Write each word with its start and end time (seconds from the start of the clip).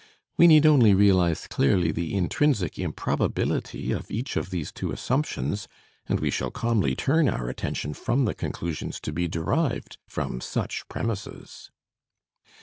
we 0.35 0.47
need 0.47 0.65
only 0.65 0.95
realize 0.95 1.45
clearly 1.45 1.91
the 1.91 2.15
intrinsic 2.15 2.79
improbability 2.79 3.91
of 3.91 4.09
each 4.09 4.35
of 4.35 4.49
these 4.49 4.71
two 4.71 4.89
assumptions, 4.91 5.67
and 6.07 6.19
we 6.19 6.31
shall 6.31 6.49
calmly 6.49 6.95
turn 6.95 7.29
our 7.29 7.47
attention 7.49 7.93
from 7.93 8.25
the 8.25 8.33
conclusions 8.33 8.99
to 8.99 9.11
be 9.11 9.27
derived 9.27 9.99
from 10.07 10.41
such 10.41 10.87
premises. 10.87 11.69